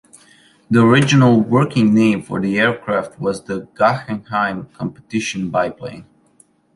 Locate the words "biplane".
5.51-6.05